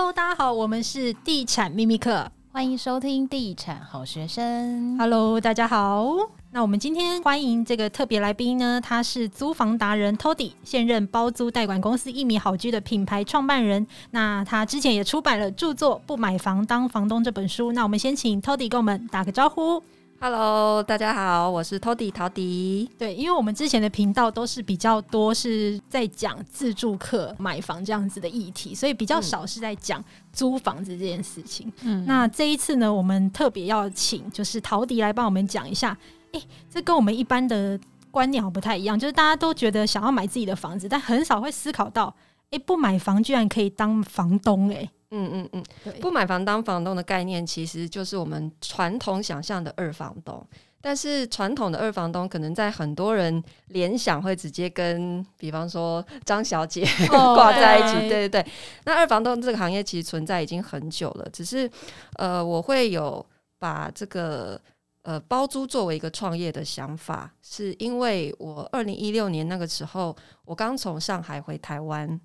[0.00, 4.96] Hello，大家好，我们是地产秘密课，欢迎收听地产好学生。
[4.96, 6.06] Hello，大家好。
[6.52, 13.86] 那我们今天欢迎这个特别来宾呢，他是租房达人 Tody，现任包租代管公司一米好居的品牌创办人。
[14.12, 17.72] 那他之前也出版了著作《不买房当房东》这本书。
[17.72, 19.82] 那我们先请 Tody 跟我们打个招呼。
[20.22, 22.90] Hello，大家好，我是 Tody 陶迪。
[22.98, 31.72] 对，因为我们之前的频道都是比较多是在讲自住客买房这样子的议题，所以比较少是在讲租房子这件事情。
[31.80, 35.96] 嗯，那这一次呢，我们特别要请就是陶迪来帮我们讲一下。
[36.32, 37.80] 哎，这跟我们一般的
[38.10, 42.14] 观念好不太一样，就是大家都觉得想要买自己的房子，但很少会思考到，
[42.50, 44.90] 哎，不买房居然可以当房东，哎。
[45.10, 50.46] 嗯嗯嗯，不买房当房东的概念，其实就是我们传统想象的二房东。
[50.82, 57.88] 但是传统的二房东，可能在很多人联想会直接跟，比方说张小姐 挂在一起。
[57.88, 58.46] Oh, 对对对，
[58.84, 61.70] 那二房东这个行业其实存在已经很久了，只是
[62.16, 63.24] 呃，我会有
[63.58, 64.58] 把这个
[65.02, 72.18] 呃包租作为一个创业的想法，是因为我二零一六年那个时候，我刚从上海回台湾。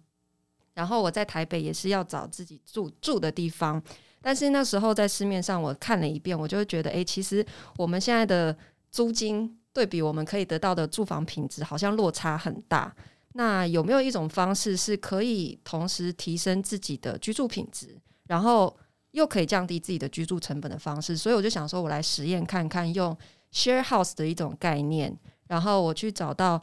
[0.75, 3.81] 然后我在台北也是要找自己住住的地方，
[4.21, 7.43] 但是那时候在市面上我看了一遍，我就会觉得，诶，其实
[7.77, 8.55] 我们现在的
[8.91, 12.93] 租金对比我们可以得到的住房品质，好像落差很大。
[13.33, 18.77] 那有没有一种方式是可以同时提升自己的居住品质，然后
[19.11, 21.15] 又可以降低自己的居住成本的方式？
[21.15, 23.17] 所以我就想说，我来实验看看，用
[23.53, 26.61] share house 的一种概念，然后我去找到。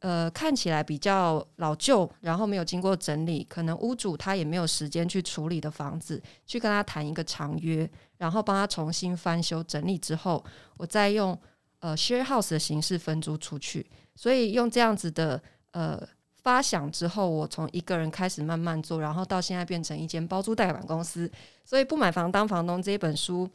[0.00, 10.42] 呃，看起来比较老旧，然后没有经过整理，可能屋主他也没有时间去处理的房子，去跟他谈一个长约，然后帮他重新翻修整理之后，
[10.78, 11.38] 我再用
[11.80, 13.86] 呃 share house 的形式分租出去。
[14.14, 15.38] 所以用这样子的
[15.72, 16.02] 呃
[16.42, 21.30] 发想之后，我从一个人开始慢慢做，然后到现在变成一间包租代管公司。
[21.62, 23.46] 所以不买房当房东这一本书，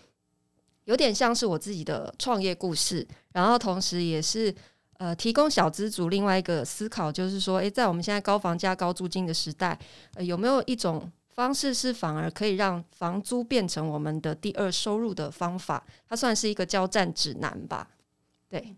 [0.84, 4.54] 有点像是我自己的创业故事，然后同时也是。
[4.98, 9.78] 呃，提供小资族另外一个思考，就是说，诶，在我们现在高房价、高租金的时代，
[10.14, 15.84] 呃，有没有一种方式是反而可以让房租变成我们的第二收入的方法？
[16.08, 17.90] 它算是一个交战指南吧。
[18.48, 18.74] 对，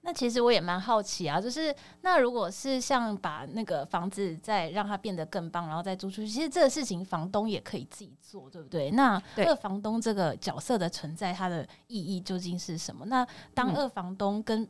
[0.00, 8.90] 那其实我也蛮好奇啊，就是那如果是像把那个房子再让它变得更棒，然后再租出去，其实这个事情房东也可以自己做，对不对？
[8.92, 13.04] 那二房东这个角色的存在，它的意义究竟是什么？
[13.04, 14.66] 那当二房东跟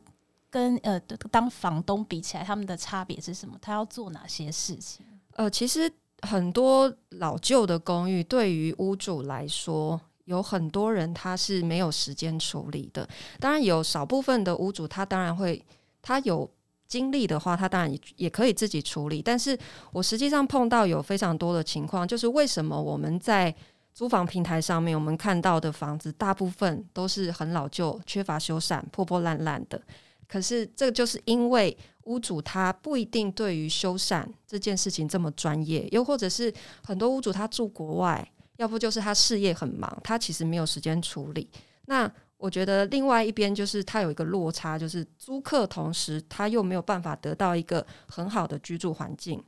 [0.49, 0.99] 跟呃，
[1.31, 3.57] 当房东比起来，他们的差别是什么？
[3.61, 5.05] 他要做哪些事情？
[5.35, 13.07] 呃，其实很多老旧的公寓，对于屋主来说，有很多人他是没有时间处理的。
[13.39, 15.63] 当然，有少部分的屋主，他当然会，
[16.01, 16.49] 他有
[16.87, 19.21] 精力的话，他当然也也可以自己处理。
[19.21, 19.57] 但是
[19.91, 23.53] 我实际上碰到有非常多的情况，就是为什么我们在
[23.93, 29.81] 租房平台上面，我们看到的房子大部分都是很老旧、缺乏修缮、破破烂烂的。
[30.29, 36.53] 可是，这就是因为屋主他不一定对于修缮这件事情这么专业，又或者是
[36.83, 41.49] 很多屋主他住国外，要不就是他事业很忙，他其实没有时间处理。
[41.85, 49.43] 那我觉得另外一边就是他有一个落差，就是租客同时他又没有办法得到一个很好的居住环境。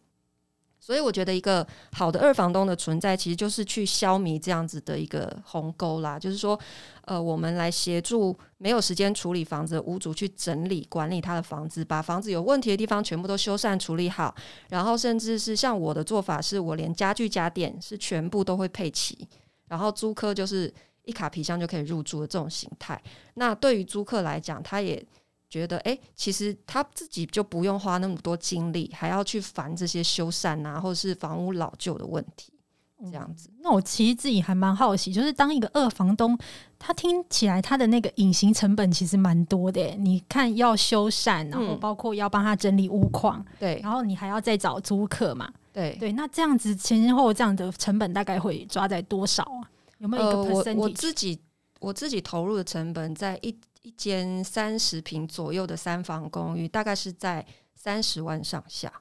[0.84, 6.18] 所以我觉得一个好的二房东的存在，其实就是去消弭这样子的一个鸿沟啦。
[6.18, 6.59] 就是说，
[7.06, 14.34] 呃，我们来协助没有时间处理房子的屋主去整理管理他的房子，把房子有问题的地方全部都修缮处理好。
[14.70, 19.28] 然后甚至是像我的做法，是我连家具家电是全部都会配齐，
[19.68, 20.74] 然后租客就是
[21.06, 23.00] 一卡皮箱就可以入住的这种形态。
[23.36, 25.06] 那对于租客来讲，他也。
[25.51, 32.53] 觉得哎，其实他自己就不用花那么多精力，还要去烦这些修缮啊，或者是房屋老旧的问题，
[33.03, 33.50] 这样子。
[33.51, 36.38] 嗯，那我其实自己还蛮好奇，就是当一个二房东，
[36.79, 39.94] 他听起来他的那个隐形成本其实蛮多的。
[39.97, 46.14] 你看，要修缮，然后包括要帮他整理屋况，对，然后你还要再找租客嘛，对对。
[46.14, 49.67] 那这样子前前后后这样的成本大概会抓在多少啊？
[49.97, 51.37] 有没有一个我我自己
[51.81, 53.53] 我自己投入的成本在一。
[53.81, 57.45] 一间三十平左右的三房公寓，大概是在
[57.75, 58.91] 三十万上下。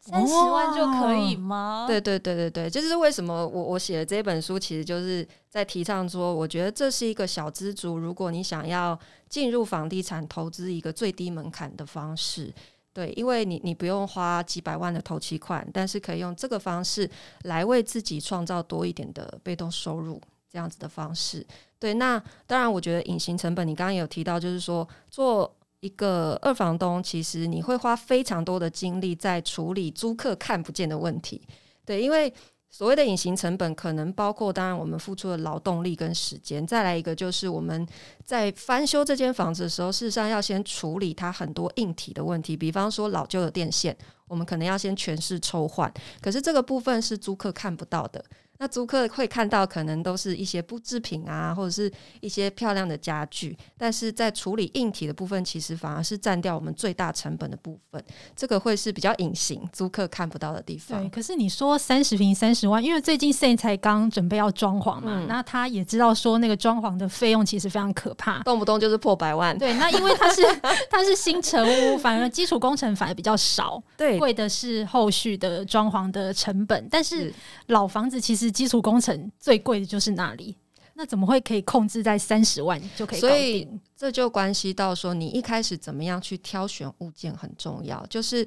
[0.00, 1.84] 三十万就可以吗？
[1.86, 8.98] 对对对对对，就是为什么我我写的这本书，其实就是在提倡说，我觉得这是一个小资族，如果你想要
[9.28, 12.50] 进入房地产投资，一个最低门槛的方式。
[12.94, 17.08] 对，因为你你不用花几百万的头期款，但是可以用这个方式
[17.42, 20.18] 来为自己创造多一点的被动收入。
[20.50, 21.46] 这样子的方式，
[21.78, 31.46] 对，那当然，我觉得隐形成本，你刚刚有提到，就是说做一个二房东，其实你会花非常多的精力在处理租客看不见的问题，
[31.84, 32.32] 对，因为
[32.70, 37.86] 所谓的隐形成本，可能包括当然我们付出的劳动力跟时间，再来一个就是我们
[38.24, 43.96] 在翻修这间房子的时候，事实上要先处理它很多硬体的问题，比方说老旧的电线，
[44.26, 48.24] 我们可能要先全市抽换，可是这个部分是租客看不到的。
[48.60, 51.90] 那租客会看到，可能都是一些布制品啊，或者是
[52.20, 58.04] 一些漂亮的家具，但是在处理硬体的部分，其实反而是占掉我们最大成本的部分。
[58.34, 61.00] 这个会是比较隐形，租客看不到的地方。
[61.00, 69.56] 对，可是你说三十平三十万，因为最近现在才刚准备要装潢嘛，嗯、那他也知道说那个装潢的费用其实非常可怕，动不动就是破百万。
[69.56, 70.42] 对，那因为它是
[70.90, 71.64] 它是新城
[71.94, 77.32] 屋，反而基础工程反而比较少，对，贵的是后续的装潢的成本，但是
[77.68, 78.47] 老房子其实。
[78.50, 80.56] 基础工程最贵的就是那里，
[80.94, 83.20] 那怎么会可以控制在三十万就可以？
[83.20, 88.04] 所以这就关系到说，你一开始怎么样去挑选物件很重要。
[88.06, 88.46] 就是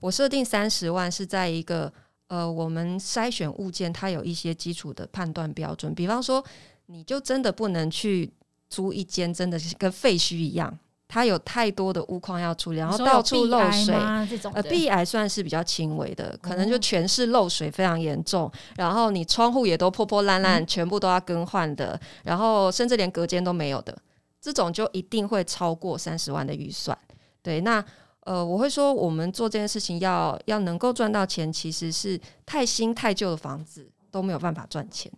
[0.00, 1.92] 我设定三十万是在一个
[2.28, 5.94] 呃，我们筛选物件，它有一些基础的判断标准。
[5.94, 6.44] 比方说，
[6.86, 8.32] 你就真的不能去
[8.68, 10.78] 租一间真的是跟废墟一样。
[11.12, 13.92] 它有太多的屋框要处理，然后到处漏水，
[14.54, 23.98] 呃，壁癌算是比较轻微的，可能就全是漏水非常严重，嗯、然后你窗户也都破破烂烂，嗯、全部都要更换的，然后甚至连隔间都没有的，
[24.40, 26.96] 这种就一定会超过三十万的预算。
[27.42, 27.84] 对，那
[28.20, 35.10] 呃，我会说我们做这件事情要要能够赚到钱，其实是太新太旧的房子都没有办法赚钱。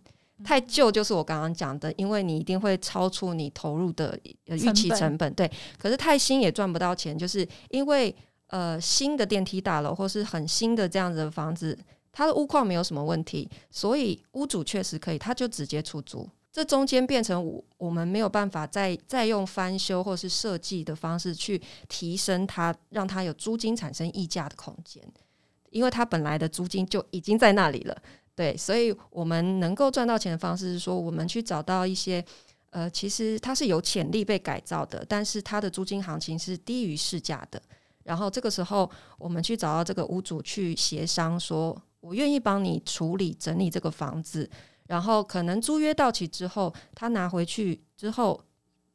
[0.43, 5.49] 太旧就是我刚刚讲的，因为你一定会超出你投入的预期成本，对。
[5.77, 8.13] 可是太新也赚不到钱，就是因为
[8.47, 11.77] 呃新的电梯大楼或是很新的这样子的房子，
[12.11, 16.29] 它的屋况没有什么问题，所以屋主确实可以，他就直接出租。
[16.51, 25.01] 这中间变成我我们没有办法再再用翻修或是设计的方式去提升它，让它有租金产生溢价的空间，
[25.71, 27.97] 因为它本来的租金就已经在那里了。
[28.35, 32.23] 对，所以我们能够赚到钱的方式是说，我们去找到一些，
[32.71, 37.61] 呃，其实它是有潜力被改造的，但是它的租金行情是低于市价的。
[38.03, 44.49] 然后这个时候，我们去找到这个屋主去协商，说我愿意帮你处理整理这个房子，
[44.87, 48.43] 然后可能租约到期之后，他拿回去之后，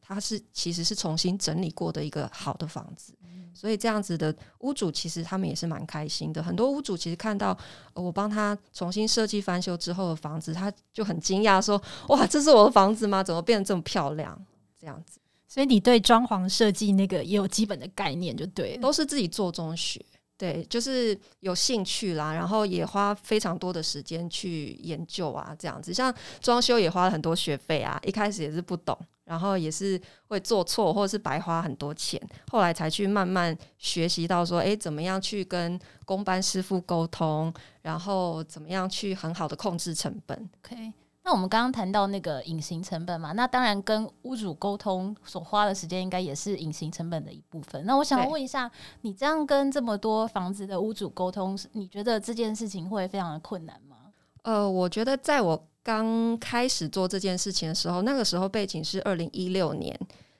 [0.00, 3.14] 他是其实是重新整理过的一个好的房子。
[3.58, 6.40] 所以这样子的屋主其实他们也是蛮开心的。
[6.40, 7.58] 很多屋主其实看到
[7.92, 13.20] 我帮他重新设计翻修之后的房子，他就很惊讶说：“哇，这是我的房子吗？
[13.20, 14.40] 怎么变得这么漂亮？”
[14.80, 15.18] 这样子。
[15.48, 20.00] 所以你对装潢设计那个也有基本的概念，就对，都是自己做中学，
[20.38, 25.92] 对，就是有兴趣啦，然后也花非常多的时间去研究啊，这样子。
[25.92, 28.96] 像装修也花了很多学费啊，一开始也是不懂。
[29.24, 32.18] 然后也是会做错，或者是白花很多钱，
[32.50, 37.52] 后来才去慢慢学习到说，诶，怎么样去跟工班师傅沟通，
[37.82, 40.48] 然后怎么样去很好的控制成本。
[40.64, 40.90] OK，
[41.28, 47.84] 那我们刚刚谈到那个隐形成本嘛，那当然跟屋主沟通所花的时间，应该也是隐形成本的一部分。
[47.84, 48.70] 那我想问一下，
[49.02, 53.96] 你这样跟这么多房子的屋主沟通，你觉得这件事情会非常的困难吗？
[54.44, 59.94] 呃，我觉得在我刚开始做这件事情的时候，那个时候背景是二零一六年，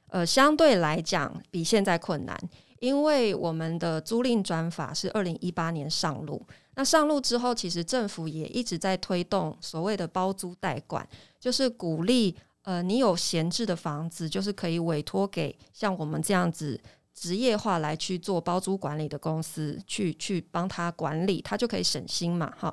[0.08, 2.34] 呃，相对来讲比现在困难，
[2.80, 6.40] 因为我们的租赁转法是二零一八年上路。
[6.78, 11.04] 那上路之后，其实政府也一直在推动所谓的包租代管，
[11.40, 16.80] 就是鼓励呃，你有闲置的房子，就是可以委托给像我们这样子
[17.12, 22.72] 职业化来去做包租管理的公司去去帮他管理，他就可以省心嘛，哈。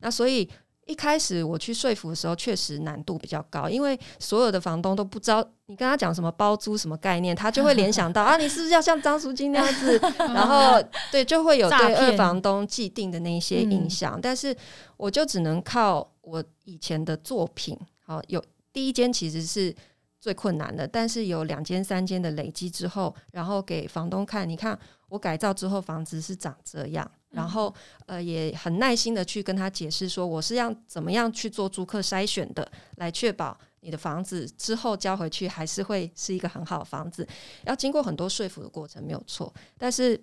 [0.00, 0.50] 那所以。
[0.86, 9.98] 一开始我去说服的时候，确实难度比较高，因为所有的房东都不知道你跟他讲什么包租什么概念，他就会联想到啊，你是不是要像张淑金那样子？
[10.18, 14.18] 然后对，就会有对二房东既定的那些印象。
[14.20, 14.54] 但是
[14.96, 19.74] 我就只能靠我以前的作品，好，有第一间其实是
[20.20, 27.10] 最困难的，但是有两间、三间的累积之后，然后给房东看，你看我改造之后房子是长这样。
[27.34, 27.74] 然后，
[28.06, 37.26] 呃，也很耐心的去跟他解释说，我是要怎么样去做租客筛选的，来确保你的房子之后交回去还是会是一个很好的房子。
[37.66, 39.52] 要经过很多说服的过程，没有错。
[39.76, 40.18] 但是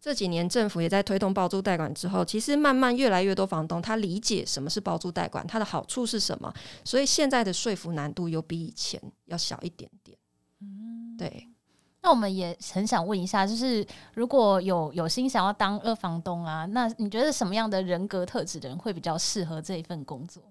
[0.00, 6.52] 这几年政府也在推动包租代管之后，其实慢慢越来越多房东他理解什么是包租代管，它的好处是什么，
[6.84, 10.18] 所以现在的说服难度有比以前要小一点点。
[10.60, 11.48] 嗯，对。
[12.02, 20.42] 那我们也很想问一下，就是如果有有心想要当二房东啊，那你觉得什么样的人格特质的人会比较适合这一份工作？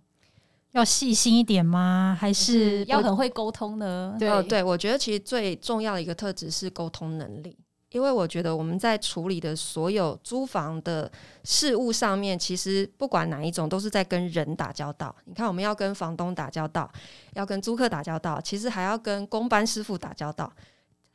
[0.71, 2.17] 要细心一点吗？
[2.17, 4.15] 还是要很会沟通呢？
[4.17, 7.57] 对，对，我觉得其实最重要的一个特质是沟通能力。
[7.89, 11.11] 因为我觉得我们在处理的所有租房的
[11.43, 15.13] 事务上面，其实不管哪一种，都是在跟人打交道。
[15.25, 16.89] 你看，我们要跟房东打交道，
[17.33, 20.49] 要跟租客打交道，其实还要跟工班师傅打交道，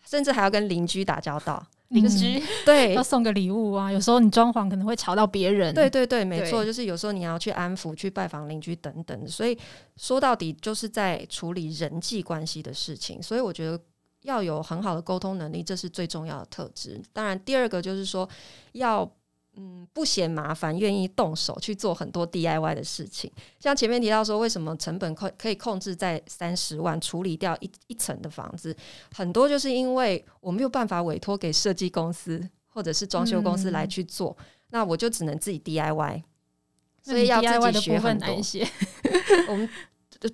[0.09, 1.65] 甚至还要跟邻居打交道。
[1.89, 5.73] 邻居、嗯、 对，要送个礼物啊，有时候你装潢可能会吵到别人。
[5.75, 9.29] 对对对，没错，就是有时候你要去安抚、去拜访邻居等等。
[9.29, 9.57] 所以
[9.97, 13.23] 说到底就是在处理人际关系的事情。
[13.23, 13.81] 所以我觉得
[14.23, 17.01] 要有很好的沟通能力，这是最重要的特质。
[17.13, 18.29] 当然，第二个就是说
[18.73, 19.09] 要。
[19.59, 23.33] 嗯，不嫌麻烦，愿意动手去做很多 DIY 的事情。
[23.59, 28.77] 像前面提到说，为什么成本可可以控制在三十万处理掉一一层的房子，
[29.15, 36.23] 很多就是因为我没有办法委托给设计公司或者是装修公司来去做，嗯、那我就只能自己 DIY。
[37.03, 38.37] 所以要自己学很多。
[39.49, 39.67] 我们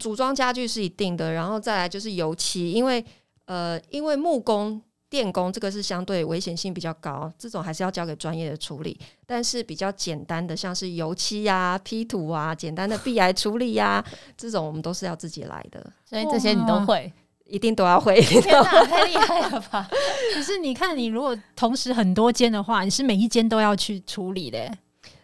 [0.00, 3.04] 组装家具是一定的，然后再来就是油漆，因为
[3.44, 4.82] 呃，因为木工。
[5.12, 8.98] 电工这个是相对危险性比较高，这种还是要交给专业的处理。
[9.26, 14.04] 但是比较简单的，像是油漆呀、啊、P 图啊、简单的壁癌处理呀、啊，
[14.38, 15.92] 这种我们都是要自己来的。
[16.06, 17.12] 所以这些你都会，
[17.44, 18.18] 一定都要会。
[18.22, 19.86] 天哪，太厉害了吧！
[20.34, 24.74] 可是你看，你如果同时很多间的话，你是每一间都要去处理的，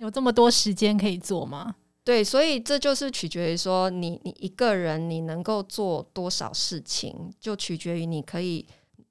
[0.01, 1.77] 有这么多时间可以做吗？
[2.05, 8.67] 对，所以这就是取决于说你你一个人你能够做多少事情，就取决于你可以。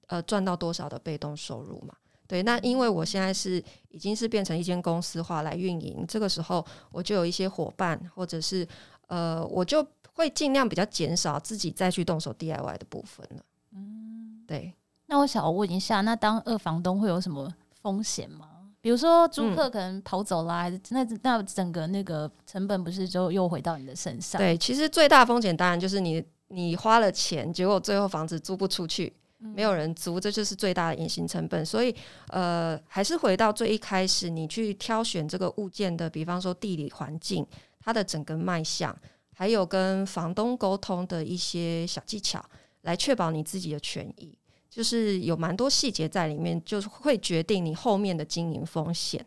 [0.08, 1.94] 呃，赚到多少的被动收入嘛？
[2.28, 8.68] 对，那因为我现在是已经是变成一间公司化来运营，这个时候我就有一些伙伴，或者是
[9.08, 13.44] 呃，我就会尽量比较减少自己再去动手 DIY 的部分了。
[13.72, 14.74] 嗯，对。
[15.06, 17.50] 那我想问一下，那当二房东会有什么
[17.82, 18.50] 风险吗？
[18.82, 24.38] 比如说租客可能跑走啦，还是、嗯、那那整个那个成本不是就又回到你的身上？
[24.38, 29.14] 对，其实最大风险当然就是你你花了钱，结果最后房子租不出去。
[29.40, 31.64] 没有人租，这就是最大的隐形成本。
[31.64, 31.96] 所以，
[32.30, 37.46] 呃，还是回到最一开始，你去挑选这个物件的，比方说地理环境、
[37.80, 38.96] 它的整个卖相，
[39.36, 42.44] 还有跟房东沟通的一些小技巧，
[42.82, 44.36] 来确保你自己的权益。
[44.72, 49.24] 就是有蛮多细节在里面，就是会决定你后面的经营风险。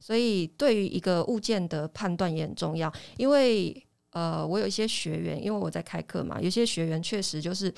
[0.00, 2.92] 所以，对于一个物件的判断也很重要。
[3.16, 7.72] 因为，呃，我有一些学员，因为我在开课嘛，有些学员确实就是。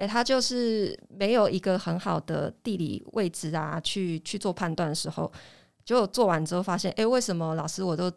[0.00, 5.30] 诶，他就是没有一个很好的地理位置啊，去去做判断的时候，
[5.84, 8.10] 结果做完之后发现，诶，为什么老师我都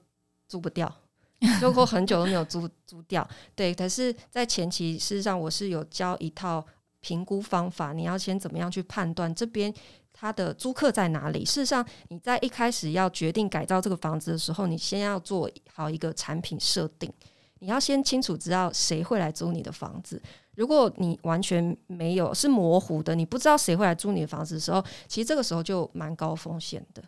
[0.47, 0.89] 租不掉？
[1.59, 3.27] 租过很久都没有租租掉。
[3.53, 6.65] 对，可是，在前期事实上我是有教一套
[7.01, 9.73] 评估方法，你要先怎么样去判断这边
[10.13, 11.43] 他的租客在哪里？
[11.43, 17.11] 事实上，你在一开始要决定改造这个房子的时候，你先要做好一个产品设定，
[17.59, 20.21] 你要先清楚知道谁会来租你的房子。
[20.55, 27.03] 如果你完全没有是模糊的，你不知道谁会来租你的房子的时候，其实这个时候就蛮高风险的。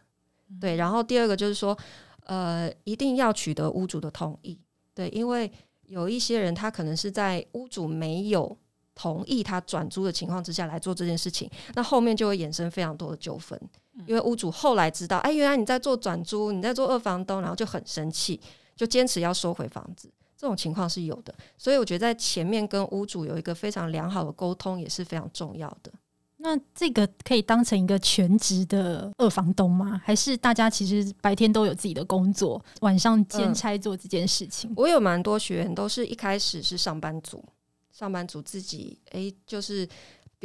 [0.59, 1.77] 对，然后第二个就是说，
[2.25, 4.57] 呃，一定要取得屋主的同意。
[4.93, 5.51] 对，因为
[5.87, 8.57] 有一些人他可能是在屋主没有
[8.93, 13.59] 同意他转租的情况之下来做这件事情，那后面就会衍生非常多的纠纷。
[14.07, 18.39] 因为屋主后来知道，哎，原来你在做转租，你在做二房东，然后就很生气，
[18.75, 20.09] 就坚持要收回房子。
[20.37, 25.91] 这种情况是有的，所以我觉得在前面跟屋主有一个非常良好的沟通也是非常重要的。
[26.37, 29.99] 那这个可以当成一个全职的二房东吗？
[30.03, 34.69] 还是大家其实白天都有自己的工作，晚上兼差做这件事情？
[34.71, 37.43] 嗯，我有蛮多学员都是一开始是上班族，
[37.91, 39.87] 上班族自己诶，就是。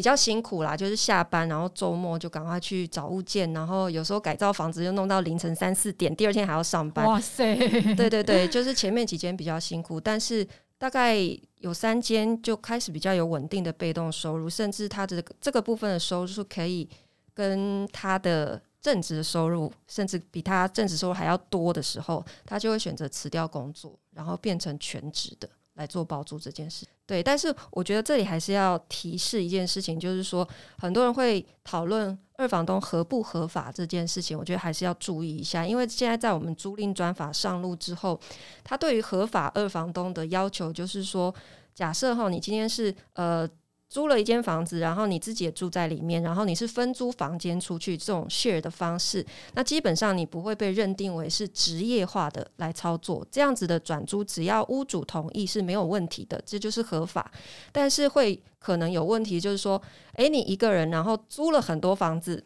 [0.01, 7.05] 比较辛苦啦，就是下班然后周末就赶快去找物件，然后有时候改造房子就弄到凌晨三四点，第二天还要上班。
[7.05, 7.55] 哇塞！
[7.95, 10.47] 对对对，就是前面几间比较辛苦，但是
[10.79, 11.19] 大概
[11.59, 16.89] 有三间就开始比较有稳定的被动收入，甚至他的这个部分的收入可以
[17.35, 25.47] 跟他的正职的收入，甚至比他正职收入还要多的时候，他就会选择辞掉工作，然后变成全职的。
[25.75, 30.47] 来做包租这件事，对，但是我觉得这里还是要提示一件事情，就是说
[30.79, 38.21] 很多人会讨论二房东合不合法这件事情，我觉得还是要注意一下，因为现在在我们租赁专法上路之后，
[38.63, 41.35] 他对于合法二房东的要求就是说，
[41.75, 43.49] 假设哈，你今天是呃。
[43.91, 57.29] 租了一间房子，然后你自己也住在里面，然后你是分租房间出去这种 share 的方式，那基本上你不会被认定为是职业化的来操作，这样子的转租只要屋主同意是没有问题的，这就是合法。
[57.73, 59.83] 但是会可能有问题，就是说，
[60.15, 62.45] 诶，你一个人然后租了很多房子，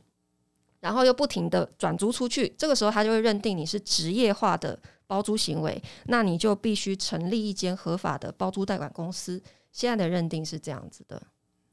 [0.80, 9.42] 然后又不停的转租出去，这个时候他就会认定你是职业化的包租行为，那你就必须成立一间合法的包租代管公司。
[9.70, 11.20] 现在的认定是这样子的。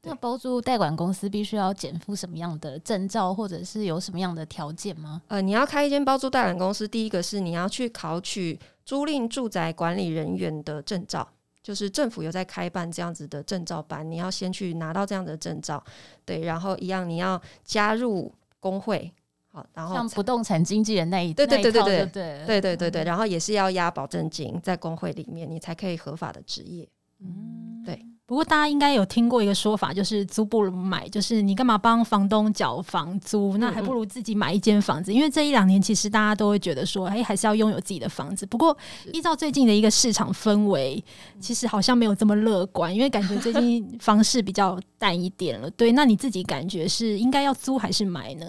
[0.04, 5.22] 那包租代管公司必须要减负什么样的证照，或者是有什么样的条件吗？
[5.28, 11.28] 呃，你要开一间包租代管公司，第一个是你要去考取租赁住宅管理人员的证照，
[11.62, 15.82] 就是政府有在开办这样子的证照班，你要先去拿到这样的证照。
[16.24, 19.12] 对，然后一样你要加入工会，
[19.52, 26.88] 好，然后像不动产经纪人那一对对对对对对对对对对，然后也是要押保证金在工会里面，你才可以合法的职业。
[27.20, 28.04] 嗯，对。
[28.32, 33.58] 不过大家应该有听过一个说法，就是租不如买，就是你干嘛帮房东缴房租？
[33.58, 35.12] 那还不如自己买一间房子。
[35.12, 38.46] 因为这一两年其实大家都会觉得说，哎，还是要拥有自己的房子。
[38.46, 38.74] 不过
[39.12, 41.04] 依照最近的一个市场氛围，
[41.40, 45.70] 其实好像没有这么乐观，因为感觉最近房市比较淡一点了。
[45.72, 48.46] 对，那你自己感觉是应该要租还是买呢？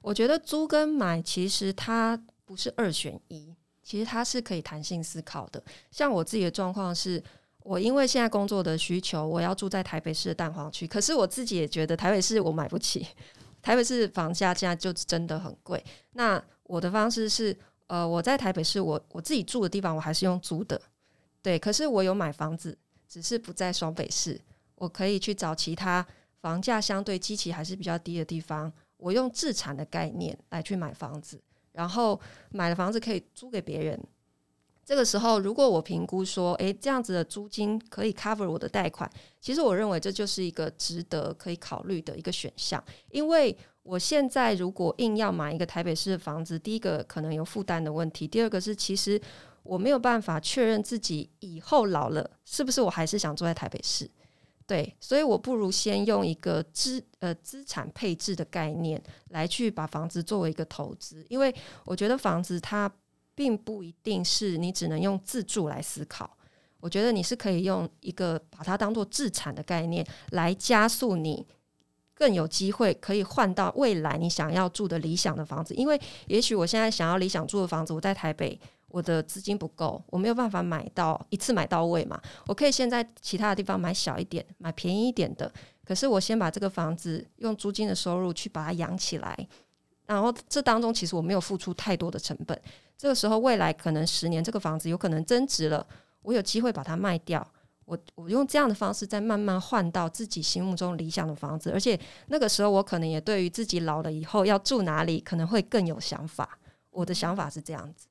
[0.00, 5.62] 我觉得租跟买其实它不是二选一，其实它是可以弹性思考的。
[5.90, 7.22] 像我自己的状况是。
[7.66, 10.86] 我因为现在工作的需求，我要住在台北市的蛋黄区。
[10.86, 13.04] 可是我自己也觉得台北市我买不起，
[13.60, 15.84] 台北市房价现在就真的很贵。
[16.12, 17.56] 那我的方式是，
[17.88, 20.80] 呃，我在台北市，我我自己住的地方我还是用租的，
[21.42, 21.58] 对。
[21.58, 24.40] 可是我有买房子，只是不在双北市，
[24.76, 26.06] 我可以去找其他
[26.40, 31.42] 房价相对基期还是比较低的地方，我用自产的概念来去买房子，
[31.72, 32.20] 然后
[32.50, 34.00] 买了房子可以租给别人。
[34.86, 42.82] 这个时候，如果我评估说，诶，这样子的租金可以 cover 我的贷款，其实我认为这就是一个值得可以考虑的一个选项。
[43.10, 49.20] 因为我现在如果硬要买一个台北市的房子，第一个可能有负担的问题，第二个是其实
[49.64, 54.08] 我没有办法确认自己以后老了是不是我还是想住在台北市。
[54.68, 61.52] 对，所以我不如先用一个资呃资产配置的概念来去把房子作为一个投资，因为
[61.84, 62.88] 我觉得房子它。
[63.36, 66.36] 并不一定是你只能用自住来思考，
[66.80, 71.46] 我觉得你是可以用一个把它当做自产的概念来加速你
[72.14, 75.74] 更有机会可以换到未来你想要住的理想的房子。
[75.74, 82.18] 因为也许我现在想要理想住的房子，我在台北，我的资金不够，我没有办法买到一次买到位嘛。
[82.46, 85.52] 我可以先在其他的地方买小一点、买便宜一点的，
[85.84, 89.48] 可是我先把这个房子用租金的收入去把它养起来。
[90.06, 92.58] 然后这当中其实我没有付出太多的成本，
[92.98, 95.86] 这个时候未来可能十年这个房子有可能增值了，
[96.22, 97.46] 我有机会把它卖掉，
[97.84, 106.58] 我我用这样的方式再慢慢换到自己心目中理想的房子，而且那个时候我可能也对于自己老了以后要住哪里可能会更有想法，
[106.90, 108.06] 我的想法是这样子。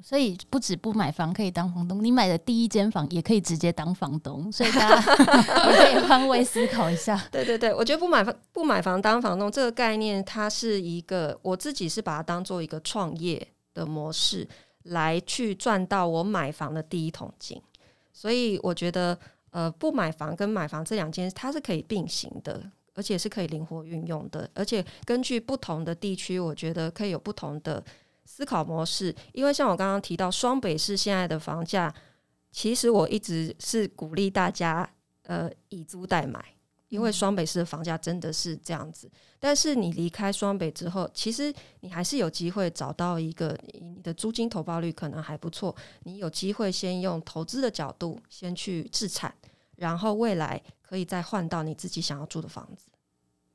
[0.00, 5.14] 所以不止不买房可以当房东，你买的第一间房也可以直接当房东，所以大家
[5.70, 7.20] 也可以换位思考一下。
[7.30, 14.48] 对对对，我觉得不买房不买房当房东这个概念，它是一个我自己是把它当做一个创业的模式
[14.84, 17.60] 来去赚到我买房的第一桶金。
[18.12, 19.18] 所以我觉得
[19.50, 27.84] 呃，不买房跟买房这两件它是可以并行的，而且是可以灵活运用的，而且根据不同的地区，我觉得可以有不同的。
[28.26, 31.94] 思考模式，因为像我刚刚提到双北市现在的房价，
[32.50, 34.90] 其实我一直是鼓励大家
[35.24, 36.42] 呃以租代买，
[36.94, 39.10] 因为双北市的房价真的是这样子。
[39.40, 49.34] 但是你离开双北之后，其实你还是有机会找到一个你的租金投报率可能还不错，你有机会先用投资的角度先去置产，
[49.76, 52.86] 然后未来可以再换到你自己想要住的房子。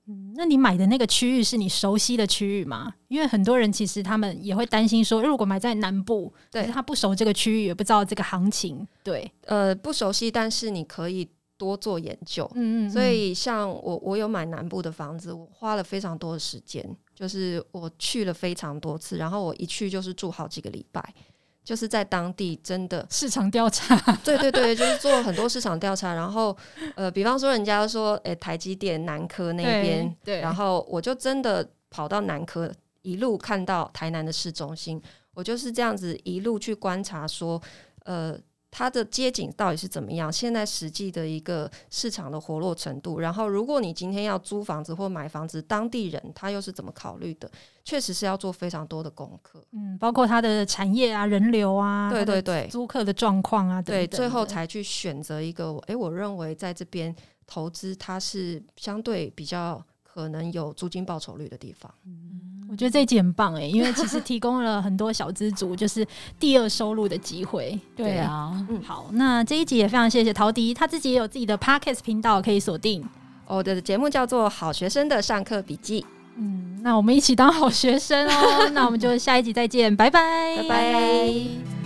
[0.07, 2.93] 嗯，那你买的那个区域是你熟悉的区域吗？
[3.07, 12.49] 因为很多人其实他们也会担心说，如果买在南部，对，他不熟这个区域，也不知道这个行情，对，呃，不熟悉，但是你可以多做研究。
[12.55, 12.89] 嗯，嗯嗯。
[12.89, 21.13] 所以像我，我有买南部的房子，我花了非常多的时间，就是我去了非常多次，然后我一去就是住好几个礼拜。
[21.61, 26.55] 就是在当地真的市场调查，对对对，就是做了很多市场调查，然后
[26.95, 34.99] 呃，比方说人家说，诶、欸，台积电南科那边，对，然后我就真的跑到南科，一路看到台南的市中心，
[35.35, 37.61] 我就是这样子一路去观察，说，
[38.05, 38.35] 呃。
[38.71, 40.31] 它的街景到底是怎么样？
[40.31, 47.49] 现在实际的一个市场的活络程度，然后如果你今天要租房子或买房子，当地人他又是怎么考虑的？
[47.83, 57.15] 确实是要做非常多的功课，嗯，包括它的产业啊、人流啊，对对对，租客的状况啊，对，最后才去选择一个，诶，我认为在这边
[57.47, 61.91] 投资它是相对比较可能有租金报酬率的地方。
[62.05, 62.58] 嗯。
[62.71, 66.05] 我觉得这一集很棒哎，因为其实提供了很多小资族就是
[66.39, 67.79] 第二收入的机会。
[67.95, 73.03] 对啊，嗯，好，那这一集也非常谢谢陶迪，他自己也有自己的 Podcast 频道可以锁定。
[73.47, 76.01] 我的节目叫做《好学生的上课笔记》。
[76.35, 78.69] 嗯，那我们一起当好学生哦。
[78.73, 81.78] 那我们就下一集再见，拜拜，拜拜。